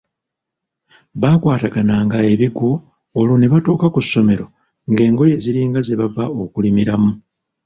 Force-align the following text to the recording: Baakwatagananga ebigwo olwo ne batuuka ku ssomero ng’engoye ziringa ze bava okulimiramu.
Baakwatagananga 1.21 2.17
ebigwo 2.33 2.71
olwo 3.19 3.35
ne 3.37 3.47
batuuka 3.53 3.87
ku 3.93 3.99
ssomero 4.05 4.45
ng’engoye 4.89 5.33
ziringa 5.43 5.79
ze 5.83 5.95
bava 5.99 6.25
okulimiramu. 6.43 7.11